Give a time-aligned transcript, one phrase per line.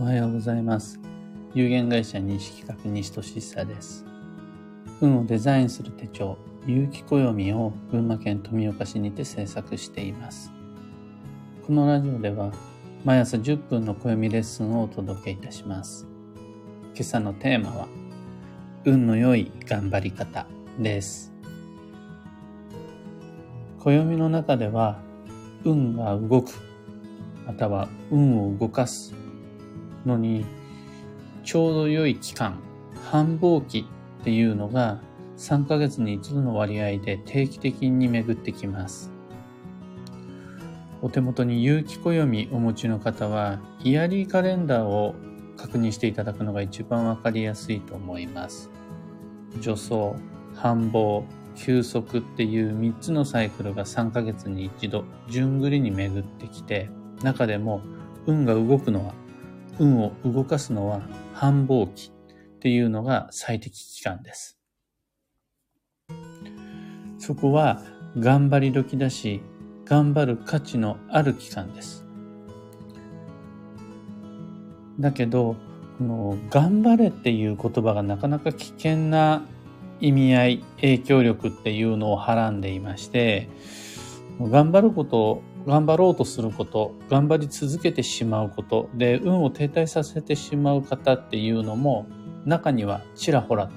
[0.00, 0.98] おはようございます。
[1.52, 4.06] 有限会社認識確西俊久です。
[5.02, 10.50] 運をデザインする手帳、有機暦を群馬県富岡市にて制作しています。
[11.66, 12.50] このラジオでは
[13.04, 16.06] 毎朝10分の暦レッスンをお届けいたします。
[16.94, 17.86] 今朝のテーマは、
[18.86, 20.46] 運の良い頑張り方
[20.78, 21.30] です。
[23.80, 24.98] 暦の中では、
[25.62, 26.52] 運が動く、
[27.46, 29.14] または運を動かす
[30.06, 30.44] のに、
[31.44, 32.58] ちょうど良い期間、
[33.10, 33.86] 繁忙期
[34.20, 35.00] っていうのが
[35.36, 39.10] 3ヶ月に一度の割合で定期的に巡ってきます。
[41.02, 45.14] お手元に有機暦お持ちの方は、イヤリーカレンダーを
[45.56, 48.70] 確認していただくのが一番わかりやすいと思います。
[49.60, 50.12] 助走、
[50.54, 51.24] 繁忙、
[51.56, 56.90] 休息っていう3つのサイクルが3ヶ月に一度、順繰りに巡ってきて、
[57.22, 57.80] 中でも
[58.26, 59.14] 運が動くのは、
[59.80, 61.00] 運を動かすのは
[61.32, 64.58] 繁忙期っていうのが最適期間です。
[67.18, 67.82] そこは
[68.18, 69.40] 頑張り時だし、
[69.86, 72.04] 頑張る価値のある期間です。
[74.98, 75.56] だけど、
[75.98, 79.42] この頑張れっていう言葉がなかなか危険な
[80.00, 83.48] 意味合い、影響力っていうのをはらんでいまして、
[84.40, 92.06] 頑張ること、頑張ろうとすること、頑張り続けてしまうことで運を停滞させてしまう方っていうのも
[92.44, 93.72] 中にはちらほらと。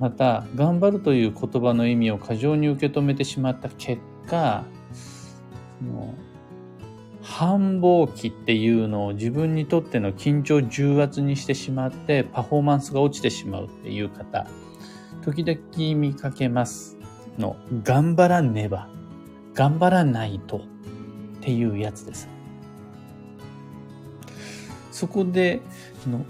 [0.00, 4.64] また、頑張るという言葉の意味を過剰に受け止めてしまった結果、
[7.20, 14.46] 繁忙期っていうのを自分にとっての緊張重圧にしてしまってパフォーマンスが落ちてしまうっていう方、
[15.22, 15.60] 時々
[15.98, 16.96] 見かけます
[17.36, 18.88] の、頑張らねば、
[19.58, 20.60] 頑張らないとっ
[21.40, 22.28] ていうやつです。
[24.92, 25.62] そこで、
[26.06, 26.24] の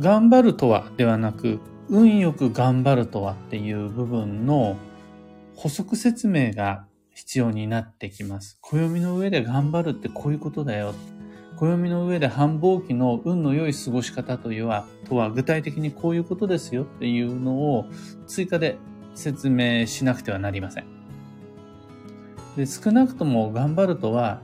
[0.00, 1.60] 頑張るとはではなく、
[1.90, 4.78] 運よく頑張るとはっていう部分の
[5.54, 8.56] 補足説明が必要になってきます。
[8.62, 10.94] 暦の上で頑張るってこういうことだよ。
[11.58, 17.84] 暦の上で繁忙期の運の良い過ごし方というは、とは具体的にこういうことですよっていうのを
[18.26, 18.78] 追加で
[19.14, 20.95] 説明しなくてはなりません。
[22.56, 24.40] で少なくとも頑張るとは、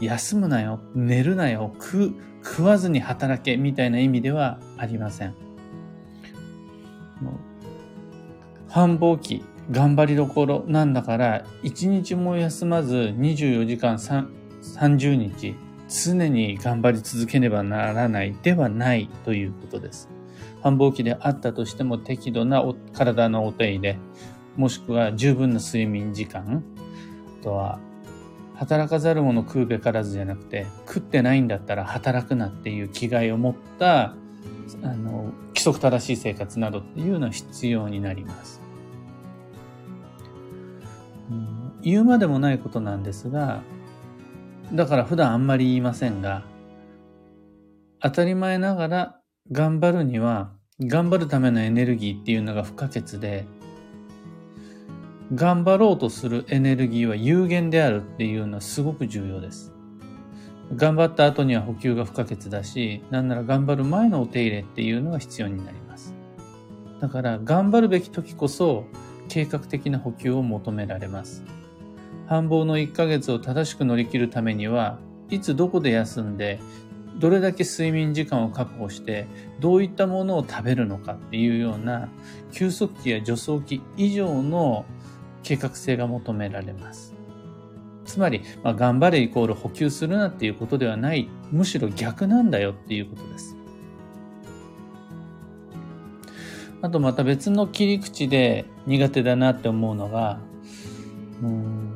[0.00, 2.14] 休むなよ、寝るなよ、食、
[2.44, 5.34] 食わずに働けみたいな意味ではありません。
[8.68, 15.54] 繁忙期、頑張りどころなんだから、一日も休まず24時間30日、
[15.88, 20.08] 常に頑張り続けねばならないではないということです。
[20.62, 23.98] 繁忙期であったとしても適度な体のお手入れ、
[24.56, 26.64] もしくは十分な睡眠時間、
[27.42, 27.80] とは
[28.62, 34.14] 働かざる者食うべからずじゃなくて、食ってないんだったら働くなっていう気概を持った、
[34.82, 38.60] あの、規則正しい生活などっていうのは必要になります。
[41.30, 43.62] うん言うまでもないことなんですが、
[44.72, 46.44] だから普段あんまり言いませんが、
[48.00, 49.20] 当たり前ながら
[49.50, 53.44] 頑張るには、頑張るためのエネルギーっていうのが不可欠で、
[55.34, 59.72] 頑張ろうとするエネルギーは有限であるっていうのはすごく重要です。
[60.76, 66.14] 頑張った後には補給が不可欠だし、なんなら頑張る前のお手入れっていうのが必要になります。
[67.00, 68.84] だから頑張るべき時こそ
[69.28, 71.42] 計画的な補給を求められます。
[72.26, 74.98] 繁忙の1ヶ月を正しく乗り切るためには、
[75.30, 76.60] いつどこで休んで、
[77.18, 79.26] どれだけ睡眠時間を確保して、
[79.60, 82.08] どういったものを食べるのかっていうような、
[82.52, 84.84] 休息期や助走期以上の
[85.42, 87.14] 計画性が求められます。
[88.04, 93.56] つまり、まあ、頑張れイコール補給するなっていうことではない、むしろ逆なんだよっていうことです。
[96.80, 100.40] あとまた別の切り口で苦手だなって思うのが、
[101.42, 101.88] うん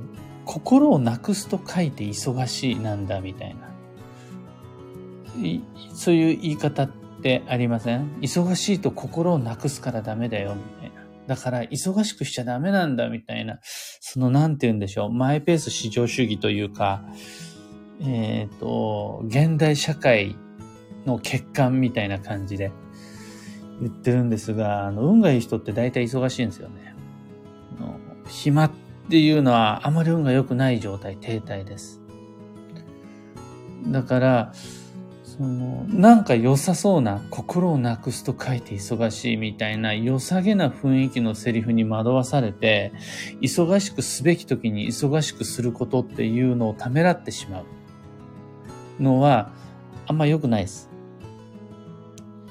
[0.45, 3.69] 心をなくすと書いて忙しいなんだみたいな。
[5.93, 6.89] そういう言い方っ
[7.21, 8.13] てありません？
[8.21, 10.86] 忙しいと心をなくすからダメだよみたいな。
[11.27, 13.59] だから忙しくしちゃダメなんだみたいな。
[13.63, 15.13] そのなんて言うんでしょう。
[15.13, 17.05] マイペース至上主義というか、
[18.01, 20.37] えっ、ー、と、現代社会
[21.05, 22.71] の欠陥みたいな感じで
[23.81, 26.95] 言ってるんですが、あの、運がいい人って大体忙しいんですよね。
[27.81, 28.71] の暇っ
[29.09, 32.01] ていうのはあまり運が良くない状態、停滞です。
[33.89, 34.53] だから、
[35.39, 42.93] その、なんか良さそうな、心をなくすと書いて忙しいみたいな良さげな雰囲気のセリフに惑わされて、
[43.43, 47.61] 忙しくすべき時に忙しくすることっていうのをためらってしま
[48.99, 49.53] うのは、
[50.07, 50.89] あんま良くないです。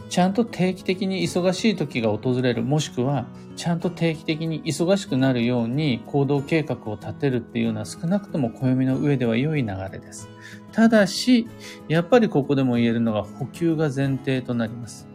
[0.10, 10.30] ちゃんと定期的に忙しい時が訪れる、もしくは、ちゃんと定期的に忙しくなるように行動計画を立てるっていうのは少なくとも暦の上では良い流れです。
[10.72, 11.48] ただし、
[11.88, 15.08] やっぱりここでも言えるのが補給が前提となります。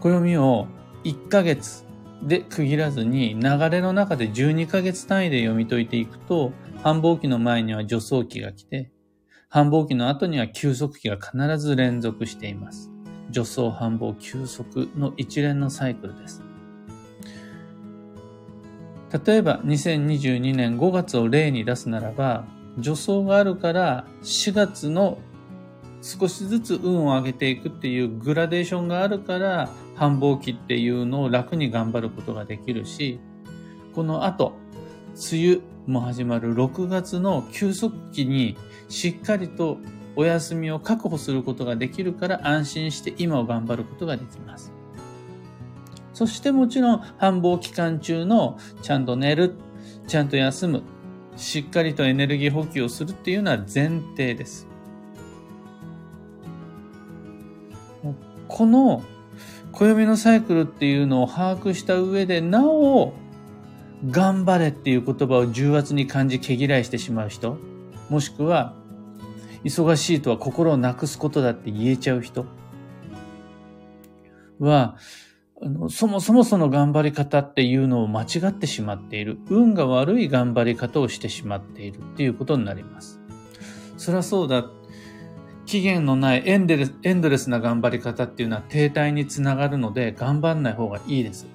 [0.00, 0.68] 暦を
[1.04, 1.84] 1ヶ月
[2.22, 6.52] で区切らずに流れの中で12ヶ月単位で読み解いていくと、
[6.82, 8.92] 繁忙期の前には助走期が来て、
[9.48, 12.92] 繁忙期の後には休息期が必ず連続しています。
[13.32, 16.42] 助走繁忙休息の一連のサイクルです。
[19.24, 22.44] 例えば2022年5月を例に出すならば、
[22.76, 25.18] 助走があるから4月の
[26.00, 33.18] 少しずつ運を上げていくっていうグラデーションがあるから繁忙期っていうのを楽に頑張ることができるし、
[33.94, 34.52] この後、
[35.32, 38.56] 梅雨も始まる6月の休息期に
[38.88, 39.78] しっかりと
[40.18, 44.72] お休みを確保することができるから安心して今を頑張ることができます。
[46.12, 49.54] そしてもちろん繁忙期間中のちゃんと寝る、
[50.08, 50.82] ちゃんと休む、
[51.36, 54.66] しっかりとエネルギー補給をするっていうのは前提です。
[58.48, 59.04] この
[59.70, 63.12] 暦のサイクルっていうのを把握した上で、なお、
[64.10, 67.56] 頑張れっていう言葉を重圧に感じ毛嫌いしてしまう人、
[68.10, 68.74] もしくは、
[69.64, 72.46] 忙しいとは心をなくすことだって言えちゃう人
[74.58, 74.96] は、
[75.60, 79.38] あのそもそもその頑張り方っていうのを間違ってしまっている。
[79.48, 83.20] 運が悪い頑張り方をしてしまっているっていうことになります。
[83.96, 84.64] そりゃそうだ。
[85.66, 91.46] 期限のないエンデエンドレスな頑張り方っていうのは停滞につながるので頑張んない方がいいです。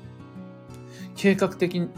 [1.15, 1.89] 計画的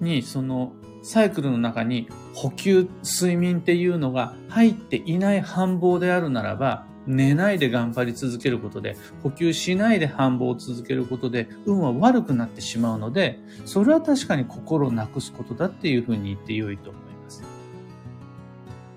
[0.00, 17.42] にそのサイクルの中に補給、睡眠っていうのが入っていない繁忙であるならば、寝ないで頑張り続けることで、補給しないで繁忙を続けることで、運は悪くなってしまうので、それは確かに心をなくすことだっていうふうに言って良いと思います。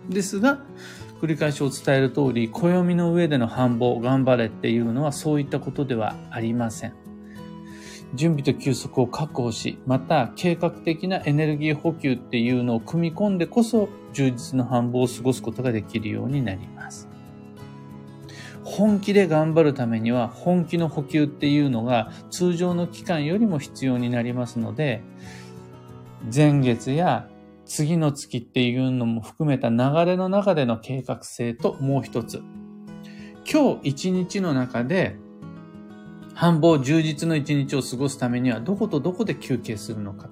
[0.10, 0.60] ですが、
[1.22, 7.05] 繰り返しお伝える通り、暦の上での繁忙、頑張れっていうのはそういったことではありません。
[8.16, 17.10] 準備と休息を確保し、また計画的なエネルギー補給っていうのを組み込んでこそ充実の繁忙を過ごすことができるようになります。
[18.64, 25.04] 本気で頑張るためには本気の補給っていうのが通常の期間よりも必要になりますので、
[26.34, 27.30] 前月や
[27.66, 32.42] 次の月っていうのも含めた流れの中での計画性ともう一つ。
[33.52, 35.18] 今日一日の中で
[36.36, 40.30] 繁忙充実の一日を過ごすためにはどことどこで休憩するのか。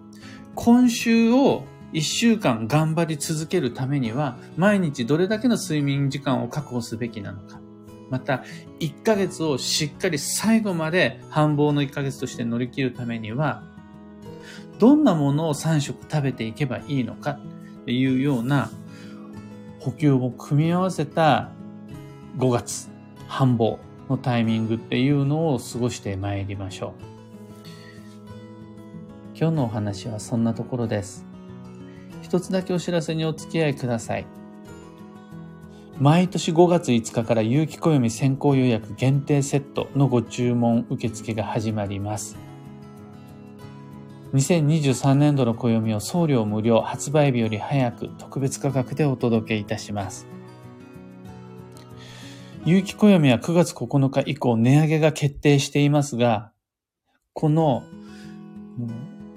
[0.54, 1.64] 今週を
[1.94, 7.62] 一週間頑張り続けるためには、毎日どれだけの睡眠時間を確保すべきなのか。
[8.10, 8.44] また、
[8.82, 13.64] 1ヶ月をしっかり最後まで繁忙の1ヶ月として乗り切るためには、
[14.80, 18.70] どんなものを3食食べていけばいいのかっていうような
[19.80, 21.52] 補給を組み合わせた
[22.38, 22.90] 5月、
[23.28, 23.93] 繁忙。
[24.10, 27.14] のタイミングっていうのを過ごしてまいりましょう。
[29.36, 31.26] 今日のお話はそんなところです。
[32.22, 34.26] 一つだけお知らせにお付き合いください。
[36.00, 42.38] 毎年5月5日から有機暦先行予約限定セットのご注文受付が始まります。
[44.34, 50.26] 2023年度の暦を送料無料発売日より早く特別価格でお届けいたします。
[52.66, 56.54] 有機暦は9月9日以降値上げが決定していますが、
[57.34, 57.84] この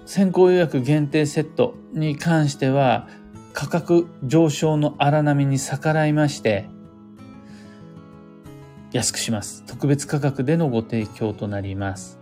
[0.04, 3.08] 先行予約限定セットに関しては
[3.52, 6.66] 価格上昇の荒波に逆らいまして、
[8.92, 9.64] 安くします。
[9.66, 12.20] 特別価格でのご提供となります。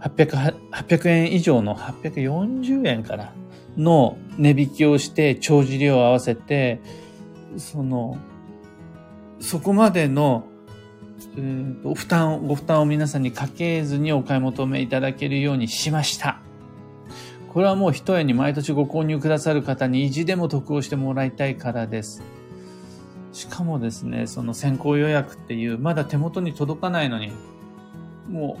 [0.00, 3.32] 800, 800円以上の840円から
[3.78, 6.82] の値引きをして帳尻を合わせて、
[7.56, 8.18] その
[9.42, 10.46] そこまでの、
[11.36, 16.40] えー、と負担、ご負担を皆さんにかけずにお買い求めいただけるようにしました。
[17.52, 22.22] これはもう一重に毎年ご購入くださる方に意地でも得をしてもらいたいからです。
[23.32, 27.32] しかもですね、その先行予約っていう、まだ手元に届かないのに、
[28.30, 28.58] も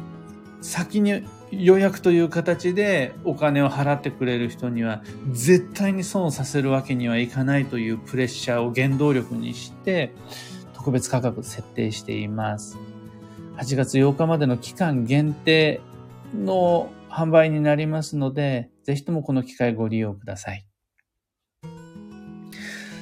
[0.60, 1.22] う先に
[1.52, 10.12] 予約という形でお金を払ってくれる人には絶対に損をさせるわけにはいかないというプレッシャーを原動力にして、
[10.82, 12.76] 特別価格設定しています。
[13.56, 15.80] 8月8日までの期間限定
[16.34, 20.66] の販売になりますので、ぜひともこの機会ご利用ください。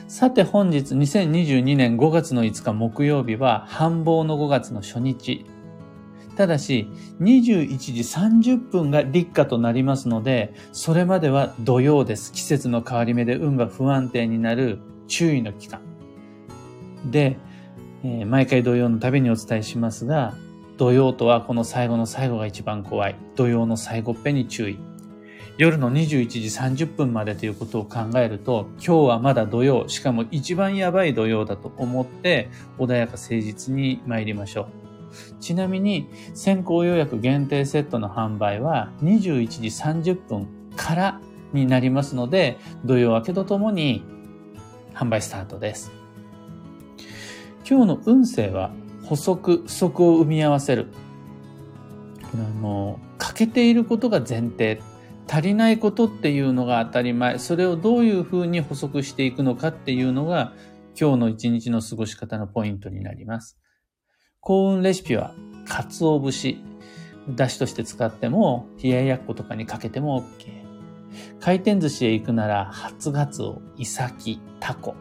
[0.09, 5.47] さて本日2022年5月の5日木曜日は繁忙の5月の初日。
[6.37, 6.87] ただし
[7.21, 7.93] 21時
[8.57, 12.31] 30分が立夏となりますので、それまでは土曜です。
[12.31, 15.81] 季節の変わり目で運が不安定になる注意の期間。
[17.07, 17.39] で、
[18.03, 20.35] えー、毎回土曜のたびにお伝えしますが、
[20.79, 23.17] 土曜とはこの最後の最後が一番怖い。
[23.37, 24.79] 土曜の最後っぺに注意。
[25.59, 34.67] 夜の21時30分までということを考えると、今日はまだ土曜、しかも一番やばい土曜だと思って、穏やか誠実に参りましょう。
[35.39, 39.67] ちなみに、先行予約限定セットの販売は21時
[40.15, 41.21] 30分から
[41.53, 44.03] になりますので、土曜明けとともに
[44.95, 46.00] 販売スタートです。
[47.69, 48.71] 今日の運勢は
[49.05, 50.87] 補足、不足を生み合わせる。
[52.35, 54.81] あの、欠けていることが前提。
[55.29, 57.39] 足りないことっていうのが当たり前。
[57.39, 60.53] それをどういうふうに補足していくのかっていうのが
[60.99, 63.57] 今日の一日の過ごし方のポイントになります。
[64.41, 65.35] 幸運レシピは、
[65.67, 66.59] 鰹節。
[67.29, 70.61] だしとして使っても、冷ややっことかにかけても OK。
[71.39, 74.95] 回転寿司へ行くなら、初ガツオ、イサキ、タコ。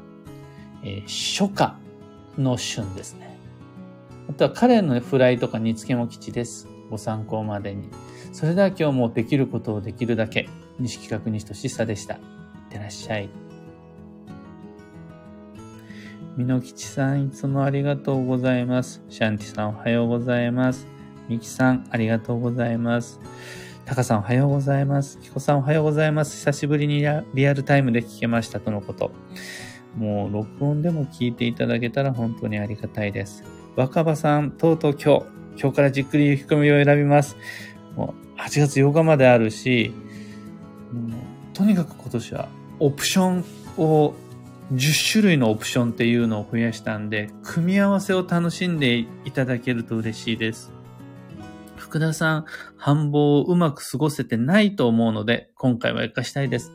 [0.84, 1.75] えー、初夏
[2.39, 3.38] の旬ですね。
[4.29, 6.67] あとはカレーのフライとか煮付けも吉です。
[6.89, 7.89] ご参考までに。
[8.31, 10.48] それでは今日もできることをできるだけ。
[10.79, 12.15] 西企画西俊久でした。
[12.15, 12.22] いっ
[12.69, 13.29] てらっしゃい。
[16.38, 19.03] みのきちさん、いつもありがとうございます。
[19.10, 20.88] シャンティさん、おはようございます。
[21.27, 23.19] みきさん、ありがとうございます。
[23.86, 25.17] たかさん、おはようございます。
[25.19, 26.38] きこさん、おはようございます。
[26.38, 27.03] 久しぶりに
[27.34, 29.12] リアルタイムで聞けましたとのこと。
[30.00, 33.44] もう、録音でも聞いていただけたら本当にありがたいです。
[33.75, 35.25] 若葉さん、とうとう今日、
[35.62, 37.36] 今日からじっくり雪込みを選びます。
[37.98, 39.94] もう8月8日まであるし、
[40.94, 41.20] もう
[41.53, 42.48] とにかく今年は
[42.79, 43.44] オプション
[43.77, 44.13] を
[44.74, 50.72] 10種類のオプションっていうのを増やしたんで、組み合わせを楽しんでいただけると嬉しいです。
[51.75, 52.46] 福田さん、
[52.77, 56.72] 繁忙をうまく過ごせてないと思うので、今回は活かしたいです。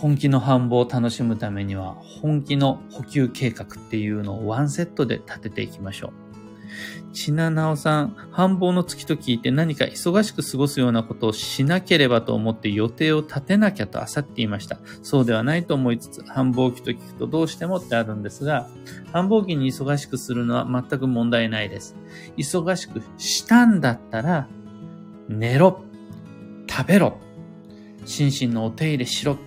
[0.00, 7.12] 本気の繁忙を楽しむためには、本気の補給計画っていうのをワンセットで立てていきましょう。
[7.12, 14.78] ちななおさん、繁忙の月と聞いて何か忙しく過ごすようなことをしなければと思って予定を立てなきゃと焦っていました。
[15.02, 18.68] そうではないと思いつつ、繁忙期と聞くとどうしてもってあるんですが、
[19.12, 21.96] 繁忙期に忙しくするのは全く問題ないです。
[22.36, 24.46] 忙しくしたんだったら、
[25.28, 25.82] 寝ろ、
[26.68, 27.18] 食べろ、
[28.04, 29.38] 心身のお手入れしろ、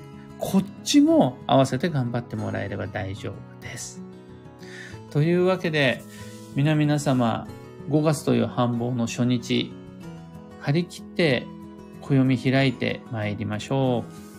[0.41, 4.01] こっちも合わせて頑張ってもらえれば大丈夫です。
[5.11, 6.01] というわけで、
[6.55, 7.47] 皆々様、
[7.89, 9.71] 5月という繁忙の初日、
[10.59, 11.45] 張り切って
[12.01, 14.30] 暦開いて参りましょう。